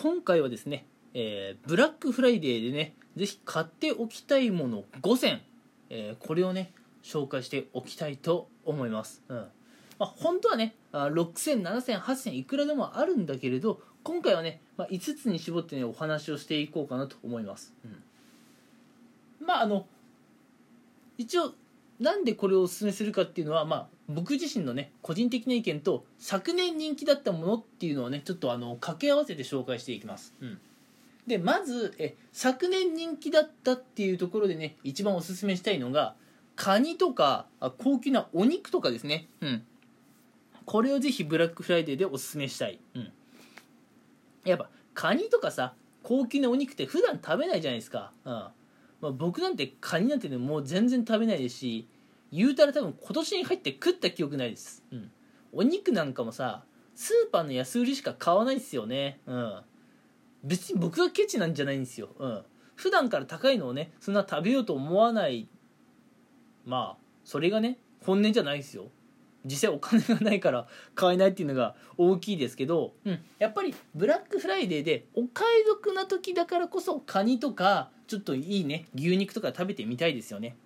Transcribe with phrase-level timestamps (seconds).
[0.00, 5.40] 今回はですね、えーブラックフライデーでねぜひ買っておきたいもの5選、
[5.90, 6.72] えーこれをね
[7.02, 9.36] 紹介しておきたいと思います、うん。
[9.98, 17.74] まあ、本当はね6000、7000、8000いくらでもあるんだけれど今回はね、まあ、5つに絞ってねお話をしていこうかなと思います、
[19.40, 19.46] うん。
[19.46, 19.88] まああの
[21.16, 21.54] 一応
[22.00, 30.58] なんでこれをお勧めするかっていうのは、まあ、僕自身のね個人的な意見と昨年人気だったものっていうのをねちょっとあの掛け合わせて紹介していきます、うん、
[31.26, 36.14] でまずえ昨年人気だったっていうところでね一番おすすめしたいのが
[36.54, 39.62] カニとかあ高級なお肉とかですね、うん、
[40.64, 43.12] これをぜひブラックフライデーでおすすめしたい、うん、
[44.44, 45.74] やっぱカニとかさ
[46.04, 48.44] 高級なお肉って普段食べないじゃないですか、うん
[49.00, 51.88] まあ、僕なんてカニなんてねもう全然食べないですし
[52.32, 55.10] 言うたら多分今年に入って食った記憶ないです、うん、
[55.52, 59.20] お肉なんかもさスーパーの安売りしか買わないですよね。
[59.24, 59.60] うん。
[60.42, 62.08] 別に僕がケチなんじゃないんですよ。
[62.18, 62.42] うん。
[62.78, 65.48] 普段から高いのをねそんな食べようと思わない
[66.64, 68.84] まあそれがね本音じゃないですよ
[69.48, 80.56] 実際お金がないから買えないっていうのが大きいですけど、うん、やっぱりブラックフライデーでお買い得な時だからこそカニとかちょっといいね牛肉とか食べてみたいですよね。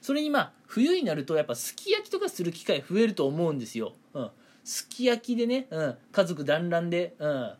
[0.00, 4.30] それにまあ冬になるとやっぱすき焼きとかする機会増えると思うんですよ、うん、
[4.64, 7.52] すき焼きでね、うん、家族団らんで、うん、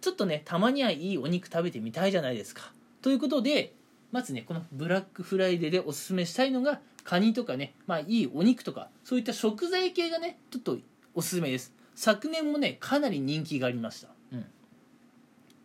[0.00, 2.72] ちょっとねたまにはいいお肉食べてみたいじゃないですか。
[3.00, 3.74] ということで
[4.14, 10.78] まずねこのブラックフライデーでおすすめしたいのがカニとかねまあいいお肉とかそういった食材系がねちょっと
[11.16, 11.74] おすすめです。
[11.96, 14.46] 昨年もねかなり人気がありました、うん、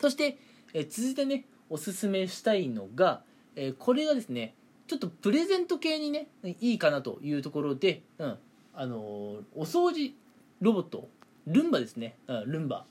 [0.00, 0.38] そして、
[0.72, 3.20] え続いてねおすすめしたいのが、
[3.54, 4.54] えこれがですね
[4.86, 8.38] ちょっとプレゼント系にねいいかなというところで、うん。
[8.74, 10.14] あのーお掃除
[10.62, 11.06] ロボット
[11.46, 12.86] ルンバですね、うん、ルンバ、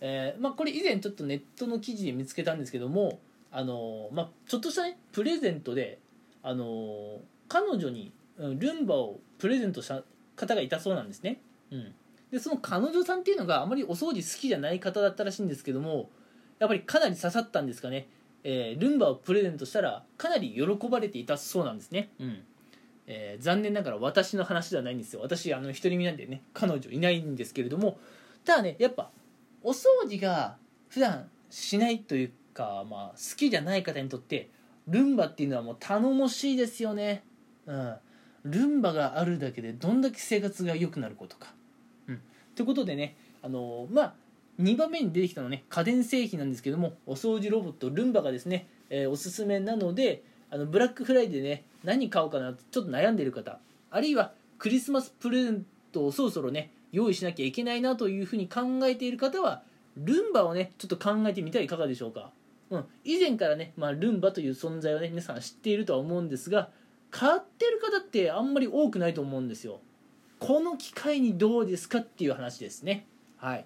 [0.00, 3.20] えーまあ、これ以前ちょっとネットの記事で見つけたんですけども、
[3.52, 5.98] あのまあ、ちょっとしたねプレゼントで、
[6.42, 10.02] あの彼女にルンバをプレゼントした
[10.34, 11.40] 方がいたそうなんですね、
[11.70, 11.94] うん、
[12.30, 16.10] でその彼女さんっていうのがあまりお掃除好きじゃない方だったらしいんですけども
[16.58, 18.08] やっぱりかなり刺さったんですかね、
[18.44, 22.42] えールンバをプレゼントしたらかなり喜ばれていたそうなんですね、うん。
[23.06, 25.20] えー残念ながら私の話ではないんですよ。
[25.22, 27.98] 私あの独り身なんでね彼女いないんですけれども。
[28.44, 29.10] ただねやっぱ
[29.62, 30.56] お掃除が
[30.88, 34.50] 普段しないというか、まあ、好きじゃない方にとって
[34.88, 37.24] ルンバっていうのはもう頼もしいですよね。
[37.66, 37.94] うん。
[38.44, 41.52] ルンバがあるだけでどんだけ生活が良くなることか。
[42.08, 42.20] うん。
[42.54, 44.14] ということでねあのまあ
[44.60, 53.58] 2番目に出てきたのはね家電製品なんですけどもお掃除ロボットルンバがですね、えーおすすめなのであのブラックフライデーでね何買おうかなとちょっと悩んでる方
[53.90, 59.62] あるいはクリスマスプレゼントをそろそろね用意しなきゃいけないなというふうに考えている方は
[59.96, 62.30] ルンバをねちょっと考えてみてはいかがでしょうか、
[62.70, 66.70] うん、以前からね、まあ、ルンバという存在をね皆さん知っているとは思うんですが
[67.10, 69.80] 買ってる方ってあんまり多くないと思うんですよ。
[70.38, 73.06] この機会にどうですかっていう話ですね。
[73.38, 73.64] はい。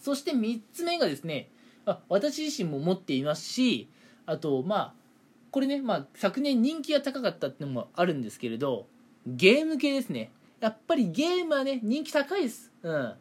[0.00, 1.50] そして3つ目がですね
[1.84, 3.88] あ私自身も持っていますし
[4.24, 4.94] あとまあ
[5.50, 8.86] これね、まあ、昨年人気が高かったっていうのもあるんですけれど
[9.26, 10.30] ゲーム系ですね。
[10.60, 12.70] やっぱりゲームはね人気高いです。
[12.82, 13.14] うん。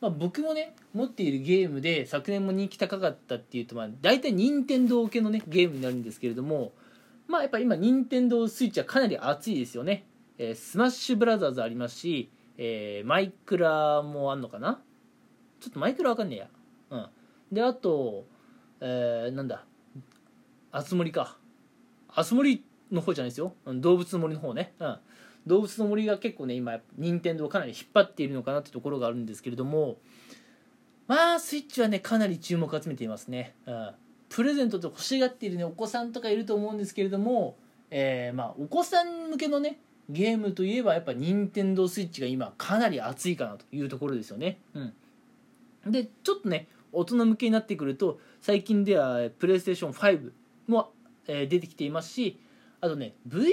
[0.00, 6.72] まあ、僕もね持っているゲームで昨年も人気高かったっていうとまあ大体任天堂系のねゲームになるんですけれども
[7.28, 10.06] まあやっぱ今任天堂スイッチはかなり熱いですよね、
[10.38, 14.80] えースマッシュブラザーズありますし、えーマイクラもあんのかな？
[15.60, 16.48] ちょっとマイクラわかんねえや。
[16.90, 17.06] うん。
[17.52, 18.24] であと、
[18.80, 19.64] えーなんだ？
[20.72, 21.36] あつ森か。
[22.08, 23.54] あつ森の方じゃないですよ。
[23.66, 24.72] 動物の森の方ね。
[24.78, 24.96] うん。
[25.46, 29.98] 動物の森が結構ね今任天堂かなり引っ張っているのかなってところがあるんですけれども
[31.06, 33.90] まあスイッチはねかなり注目を集めていますね、うん、
[34.28, 37.56] プレゼントと欲しがっているねお子さんとかいると思うんですけれども、
[37.90, 44.80] えーまあお子さん向けのねゲームといえばやっぱ任天堂スイッチが今かなり熱いかなというところですよね、う
[45.88, 50.32] ん、でちょっとね大人向けになってくると最近ではプレイステーション5
[50.66, 50.92] も、
[51.26, 52.38] え出てきていますし
[52.80, 53.44] あとね VR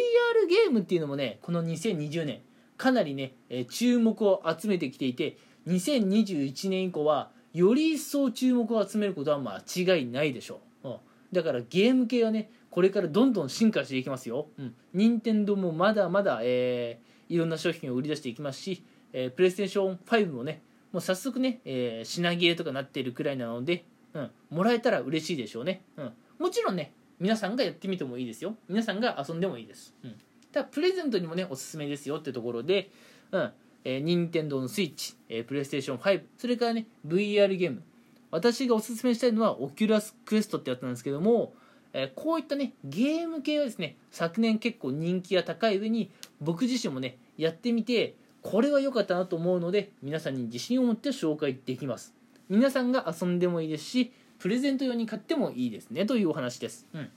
[0.50, 2.41] ゲームっていうのもねこの2020年
[2.77, 5.38] かなりね、え注目を集めてきていて
[5.68, 9.63] 2021年以降はより一層注目を集めることは間
[9.97, 10.97] 違いないでしょう、うん、
[11.31, 20.62] だからゲーム系はねこれからどんどん進化していきますよ、うん、任天堂もまだまだ、えーいろんな商品を売り出していきますし、えープレイステーション5もね
[20.94, 23.83] もう早速ね、えー品切れとかなっているくらいなので、
[24.13, 28.56] うん、もらえたら嬉しいでしょうね、うん、もちろんね皆さんがやってみてもいいですよ。
[28.69, 30.16] 皆さんが遊んでもいいです、うん、
[30.52, 32.90] ただプレゼントにもねおすすめですよってところで、
[33.31, 33.52] うん。
[33.90, 37.84] えー、任天堂のスイッチ、えー、プレイステーション5それからね VR ゲーム。
[38.31, 41.54] 私がおすすめしたいのはオキュラスクエストってやつなんですけども、
[41.94, 46.12] えー、こういったねゲーム系はですね昨年結構人気が高い上に
[46.42, 52.13] 僕自身もねやってみてこれは良かったなと思うので皆さんに自信を持って紹介できます。
[52.50, 57.10] 皆さんが遊んでもいいですしプレゼント用に買ってもいいですねというお話です、うん、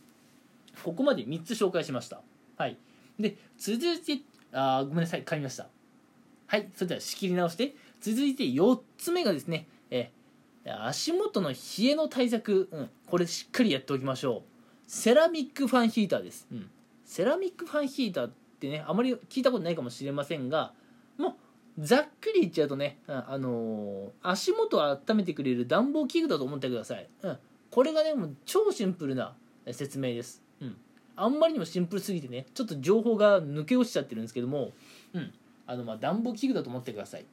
[0.83, 2.21] ここまで3つ紹介しました。
[2.57, 2.77] はい。
[3.19, 4.23] で続いて
[4.53, 5.69] あごめんなさい噛みました。
[6.47, 6.69] はい。
[6.75, 10.11] それでは仕切り直して続いて4つ目がですねえ
[10.65, 14.51] 足元の冷えの対策、うん、これしっかりやっておきましょう。
[14.91, 16.69] セラミックファンヒーターです、うん、
[17.05, 20.73] セラミックファンヒーターってねあまり聞いたことないかもしれませんが
[21.17, 21.35] もう
[21.79, 27.39] ざっくり言っちゃうとね、あのー、足元を温めてくれる暖房器具だと思ってください、うん、
[27.71, 29.35] これがねもう超シンプルな
[29.71, 30.77] 説明です、うん、
[31.17, 34.73] あんまりにもシンプルすぎてねちょっと情報が抜け落ちちゃってるんですけども、
[35.15, 35.33] うん、
[35.67, 37.25] あのまあ暖房器具だと思ってください。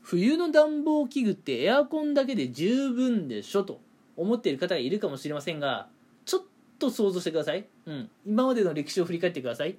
[0.00, 3.80] 冬の暖房器具ってエアコンだけで十分でしょと
[4.16, 5.88] 思っている方がいるかもしれませんが
[6.24, 6.42] ちょっ
[6.78, 9.76] と想像してください、うん、今までの歴史を振り返ってください。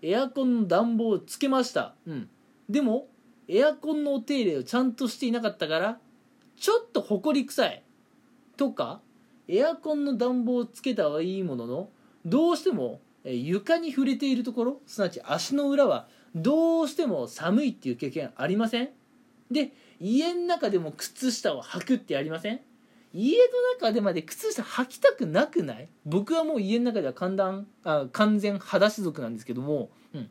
[0.00, 2.28] エアコンの暖房をつけました、うん、
[2.68, 3.08] でも
[3.48, 5.98] エアコンのお手入れをちゃんとしていなかったから
[6.56, 7.82] ちょっとほこり臭い。
[8.56, 9.00] とか
[9.48, 11.88] エアコンの暖房をつけたはいいものの
[12.24, 18.90] どうしても床に触れているところすなわち足の裏はどうしても寒いっていう経験ありません？
[19.50, 22.60] で家の中でも靴下を履くってありません？
[23.12, 23.42] 家の
[23.78, 25.88] 中でまで靴下履きたくなくない？
[26.06, 30.30] 僕はもう家の中では完全あ完全裸足族なんですけども、うん、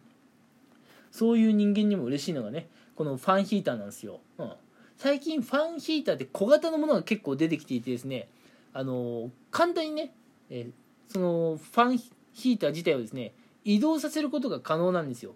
[1.13, 4.51] そういう人間にも嬉しいのがねこのファンヒーターなんですよ、うん、
[4.98, 8.27] 最近ファンヒーターって小型のものが結構出てきていてですね
[8.74, 10.12] あの簡単にね、
[10.50, 10.69] え、
[11.07, 11.98] そのファン
[12.33, 13.33] ヒーター自体をですね
[13.63, 15.36] 移動させることが可能なんですよ。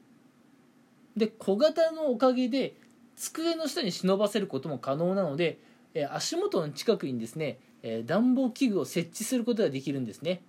[1.16, 2.76] で小型のおかげで
[3.16, 5.60] 机の下に忍ばせることも可能なので、
[5.94, 10.42] え足元の近くにですね、え暖房器具を設置することができるんですね。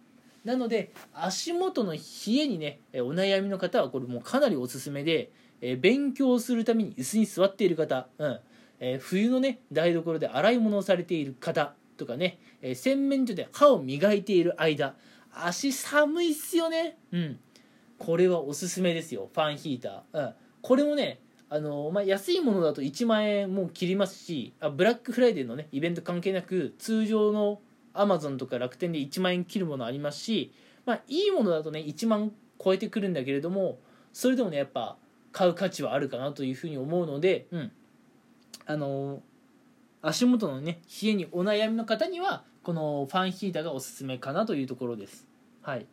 [0.44, 1.98] なので足元の冷
[2.28, 5.30] えにねお悩みの方はこれもうかなりおすすめで、
[5.60, 8.40] え勉強するために椅子に座っている方、うん
[8.80, 14.94] え冬のね台所で洗い物をされている方とかね、え洗面所で歯を磨いている間
[15.32, 16.96] 足寒いっすよね。
[17.12, 17.40] うん。
[17.98, 21.20] これはおすすめですよファンヒーター、うん、これもね
[21.50, 27.60] あの、まあ、安いものだと1万円も切りますしあブラックフライデーのねイベント関係なく通常の
[28.00, 30.52] アマゾンとか楽天で1万円切るものありますし、
[30.86, 33.78] まあ、いいものだとね1万超えてくるんだけれども
[34.12, 34.96] それでもねやっぱ
[35.32, 37.72] 買う価値はあるかなというふうに思うので、うん、
[38.66, 39.22] あの
[40.02, 45.26] 足元のね冷えにお悩みの方にはこのファンヒーターがおすすめかなというところです。
[45.62, 45.86] はい。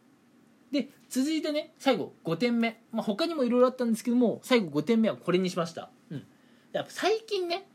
[0.72, 6.24] で続いてね最後5点目、まあ、他にもいろいろあったんですけども最後5点目はこれにしました、うん、
[6.74, 7.68] やっぱ最近ね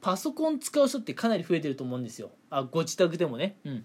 [0.00, 2.30] パソコン使う人ってかなり増えてると思うんですよ。
[2.48, 3.84] あご自宅でもね、うん、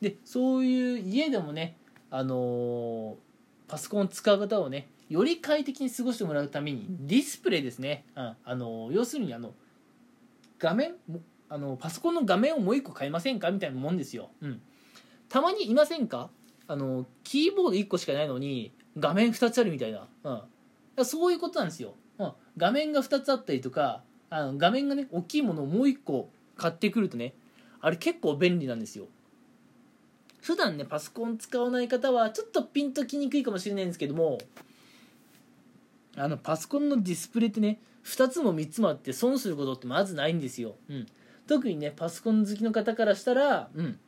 [0.00, 1.76] でそういう家でもね
[2.10, 3.14] あのー、
[3.68, 9.54] パソコン使う方をねより快適に過ごしてもらうためにディスプレイですね、うん、あのー、要するにあの
[10.58, 10.94] 画面
[11.48, 14.60] あのパソコンの画面をもう一個買いませんかみたいなもんですよ、うん、
[15.28, 16.30] たまにいませんか？
[16.68, 20.08] あのキーボード1個しかないのに画面2つあるみたいな、
[20.96, 27.34] うん、そういうことなんですよ、うん、画面が2つあったりとかあの画面がね大きいものをもう1個買ってくるとね
[27.80, 29.06] あれ結構便利なんですよ。
[30.40, 34.38] 普段ねパソコン使わない方はちょっとピンときにくいかもしれないんですけども
[36.16, 41.06] あのパソコンのディスプレイってね2つも3つもあって損することってまずないんですよ、うん、
[41.48, 43.98] 特にねパソコン好きの方からしたら、うん、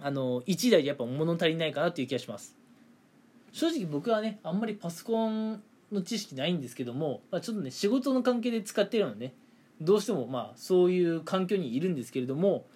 [0.00, 2.56] あの1台でやっぱ物足りないかなっていう気がします。
[3.52, 5.62] 正直僕はねあんまりパソコン
[5.94, 9.34] の知識ないんですけども、まあ、ちょっとね仕事の関係で使ってるのね
[9.80, 12.66] どうしてもまあそういう環境にいるんですけれども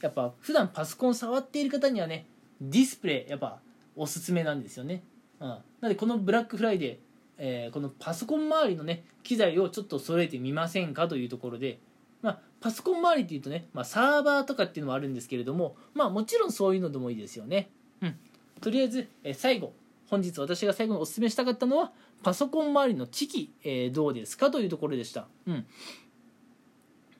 [0.00, 2.26] やっぱ普段パソコン触っている方にはね
[2.60, 3.60] ディスプレイやっぱ
[3.96, 5.02] おすすめなんですよね、
[5.40, 6.96] うん、なのでこのブラックフライデー、
[7.38, 11.78] えー、このパソコン周りのね機材をちょっと揃えてみませんかというところで
[12.22, 17.70] まあ、パソコン周りっていうとね、まあ、サーバーとかっていうのもあるんですけれども、まあ、もちろんそういうのでもいいですよね。
[18.02, 18.18] うん。
[18.60, 19.72] とりあえず、え最後、
[20.10, 25.28] 本日私が最後にお勧めしたかったのは、パソコン周りの機器、えー、どうですかというところでした。
[25.46, 25.66] うん。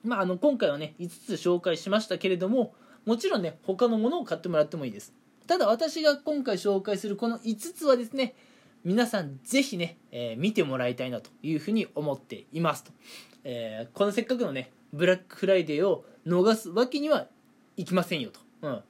[0.03, 2.73] まあ、あの、今回はね、5つ紹介しましたけれども、
[3.05, 5.13] もちろんね、他のものを買ってもらってもいいです。
[5.47, 8.35] ただ私が今回紹介するこの5つはですね、
[8.83, 12.91] 皆さんぜひね、えー、見てもらいたいなというふうに思っていますと。
[13.43, 17.27] えー、このせっかくのね、ブラックフライデーを逃すわけには
[17.77, 18.83] いきませんよと、うん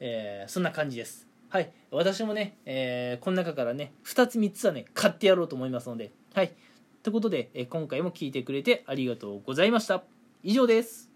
[0.00, 6.54] えー、そんな感じですはい私もね、えー、この中からね2つ3つはね買ってやろうと思いますのではい。
[7.02, 10.02] ということで、え今回も聞いてくれてありがとうございました。
[10.42, 11.11] 以上です。